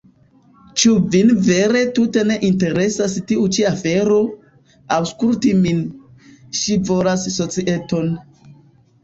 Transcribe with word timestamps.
Ĉu 0.83 0.93
Vin 1.15 1.33
vere 1.49 1.83
tute 1.97 2.23
ne 2.31 2.37
interesas 2.47 3.17
tiu 3.33 3.43
ĉi 3.57 3.67
afero? 3.73 4.17
Aŭskultu 4.97 5.53
min, 5.67 5.85
ŝi 6.63 6.81
volas 6.91 7.29
societon! 7.37 8.11